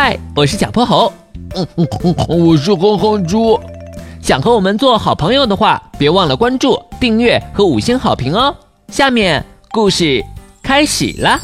[0.00, 1.12] 嗨，我是小泼猴，
[1.56, 3.58] 嗯嗯嗯，我是哼哼猪。
[4.22, 8.54] 想和我们做好朋友的话，别忘了关注、订阅和五星好评哦。
[8.92, 10.24] 下面故事
[10.62, 11.40] 开始了。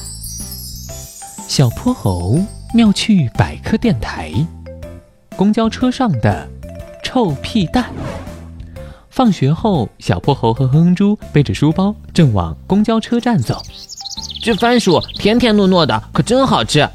[1.49, 2.39] 小泼猴
[2.73, 4.31] 妙趣百科电台，
[5.35, 6.49] 公交车上的
[7.03, 7.87] 臭屁蛋。
[9.11, 13.61] 放学后，小泼猴和哼哼猪背着书包，正往公交车站走。
[14.41, 16.89] 这番薯甜甜糯糯的，可真好吃。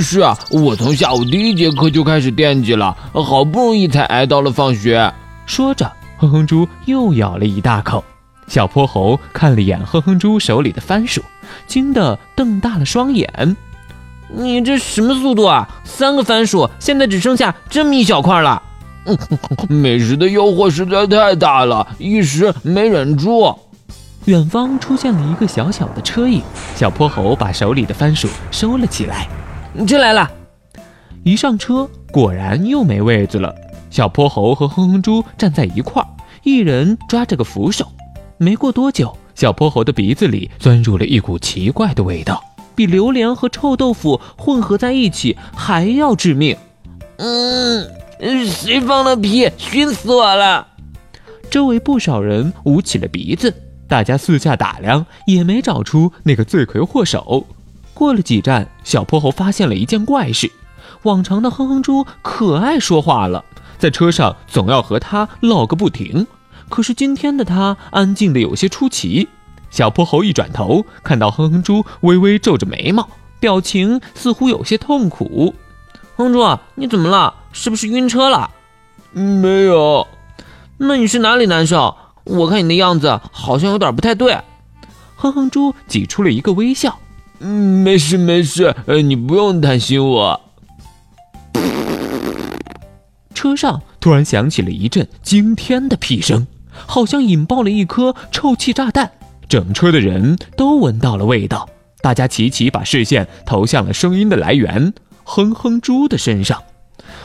[0.00, 5.12] 是啊，我从下午第一节课就开始惦记了，好不容易才挨到了放学。
[5.46, 8.02] 说着，哼哼猪又咬了一大口。
[8.46, 11.22] 小泼猴看了眼哼哼猪手里的番薯，
[11.66, 13.56] 惊得瞪大了双眼
[14.28, 15.68] ：“你这什么速度啊？
[15.84, 18.62] 三个番薯，现在只剩下这么一小块了。
[19.68, 23.54] ”美食的诱惑实在太大了，一时没忍住。
[24.24, 26.42] 远方出现了一个小小的车影，
[26.74, 29.28] 小泼猴把手里的番薯收了起来。
[29.86, 30.30] 车来了，
[31.24, 33.52] 一上车果然又没位子了。
[33.90, 36.08] 小泼猴和哼哼猪站在一块儿，
[36.42, 37.86] 一人抓着个扶手。
[38.38, 42.42] 没过多久，小泼猴的鼻子里钻入了一股奇怪的味道，
[42.74, 46.56] 比榴莲和臭豆腐混合在一起还要致命。
[47.16, 47.88] 嗯，
[48.48, 49.50] 谁放的屁？
[49.58, 50.66] 熏死我了！
[51.50, 53.52] 周围不少人捂起了鼻子，
[53.86, 57.46] 大家四下打量，也没找出那个罪魁祸首。
[57.94, 60.50] 过了几站，小泼猴发现了一件怪事：
[61.04, 63.44] 往常的哼哼猪可爱说话了，
[63.78, 66.26] 在车上总要和他唠个不停。
[66.68, 69.28] 可是今天的他安静的有些出奇。
[69.70, 73.08] 小泼猴一转头，看到哼哼猪微微皱着眉毛，
[73.40, 75.54] 表情似乎有些痛苦。
[76.16, 77.34] 哼猪，你怎么了？
[77.52, 78.50] 是不是晕车了？
[79.12, 80.06] 没有。
[80.78, 81.96] 那你是哪里难受？
[82.24, 84.36] 我看你的样子好像有点不太对。
[85.16, 86.98] 哼哼猪挤出了一个微笑。
[87.40, 90.40] 嗯，没事没事，呃，你不用担心我。
[93.34, 99.10] 车上突然响起了一阵惊天的屁声，好像引爆了一颗臭气炸弹，
[99.48, 101.68] 整车的人都闻到了味道。
[102.00, 104.94] 大家齐齐把视线投向了声音的来源——
[105.24, 106.62] 哼哼猪的身上。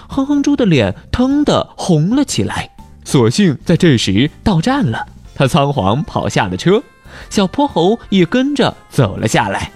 [0.09, 2.69] 哼哼猪的脸腾的红了起来，
[3.05, 5.05] 索性在这时到站了。
[5.35, 6.83] 他仓皇跑下了车，
[7.29, 9.71] 小泼猴也跟着走了下来。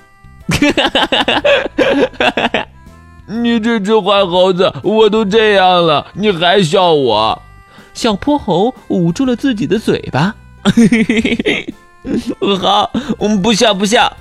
[0.50, 1.06] 哈哈哈
[1.78, 2.68] 哈哈！
[3.26, 7.42] 你这只坏猴子，我都这样了，你还笑我？
[7.94, 10.36] 小泼猴捂住了自己的嘴巴。
[12.60, 14.12] 好，我们不笑不笑。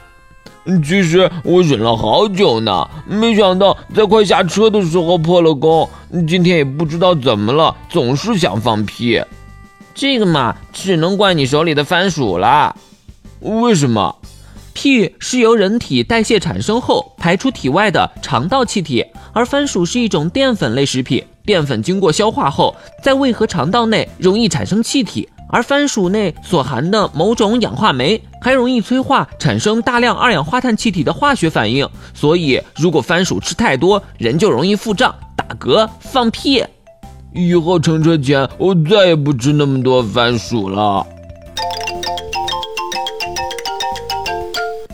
[0.84, 5.88] 其实我忍了好久呢，没想到在快下车的时候破了功。
[6.28, 9.20] 今天也不知道怎么了，总是想放屁。
[9.94, 12.76] 这个嘛，只能怪你手里的番薯了。
[13.40, 14.14] 为什么？
[14.72, 36.64] 屁是由人体代谢产生后排出体外的肠道气体，而番薯是一种淀粉类食品，淀粉经过消化后，在胃和肠道内容易产生气体，而番薯内所含的某种氧化酶还容易催化产生大量二氧化碳气体的化学反应，所以如果番薯吃太多，人就容易腹胀、打嗝、放屁。
[37.34, 41.06] 以后乘车前我再也不吃那么多番薯了。